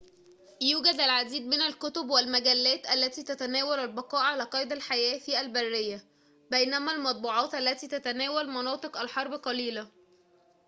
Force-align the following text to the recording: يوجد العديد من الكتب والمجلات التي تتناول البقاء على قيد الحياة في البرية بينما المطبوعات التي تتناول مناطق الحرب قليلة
يوجد 0.61 0.93
العديد 0.99 1.41
من 1.47 1.61
الكتب 1.61 2.09
والمجلات 2.09 2.85
التي 2.93 3.23
تتناول 3.23 3.79
البقاء 3.79 4.21
على 4.21 4.43
قيد 4.43 4.71
الحياة 4.71 5.17
في 5.19 5.39
البرية 5.41 6.05
بينما 6.51 6.91
المطبوعات 6.91 7.55
التي 7.55 7.87
تتناول 7.87 8.49
مناطق 8.49 8.97
الحرب 8.97 9.33
قليلة 9.33 9.87